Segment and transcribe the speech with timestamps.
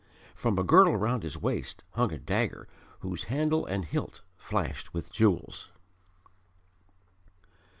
[0.33, 2.67] From a girdle round his waist hung a dagger
[3.01, 5.69] whose handle and hilt flashed with jewels.